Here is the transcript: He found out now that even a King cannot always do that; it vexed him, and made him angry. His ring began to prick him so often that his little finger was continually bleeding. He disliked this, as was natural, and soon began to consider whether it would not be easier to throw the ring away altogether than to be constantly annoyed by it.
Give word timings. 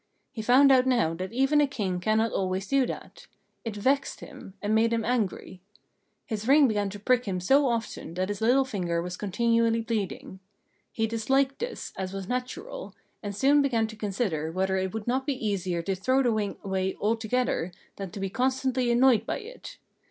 He 0.31 0.41
found 0.41 0.71
out 0.71 0.87
now 0.87 1.13
that 1.13 1.31
even 1.31 1.61
a 1.61 1.67
King 1.67 1.99
cannot 1.99 2.31
always 2.31 2.67
do 2.67 2.87
that; 2.87 3.27
it 3.63 3.75
vexed 3.75 4.19
him, 4.19 4.55
and 4.59 4.73
made 4.73 4.91
him 4.91 5.05
angry. 5.05 5.61
His 6.25 6.47
ring 6.47 6.67
began 6.67 6.89
to 6.89 6.99
prick 6.99 7.25
him 7.25 7.39
so 7.39 7.67
often 7.67 8.15
that 8.15 8.29
his 8.29 8.41
little 8.41 8.65
finger 8.65 8.99
was 8.99 9.15
continually 9.15 9.81
bleeding. 9.81 10.39
He 10.91 11.05
disliked 11.05 11.59
this, 11.59 11.93
as 11.95 12.13
was 12.13 12.27
natural, 12.27 12.95
and 13.21 13.35
soon 13.35 13.61
began 13.61 13.85
to 13.85 13.95
consider 13.95 14.51
whether 14.51 14.75
it 14.77 14.91
would 14.91 15.05
not 15.05 15.27
be 15.27 15.35
easier 15.47 15.83
to 15.83 15.93
throw 15.93 16.23
the 16.23 16.31
ring 16.31 16.57
away 16.63 16.95
altogether 16.99 17.71
than 17.97 18.09
to 18.09 18.19
be 18.19 18.27
constantly 18.31 18.89
annoyed 18.89 19.27
by 19.27 19.37
it. 19.37 19.77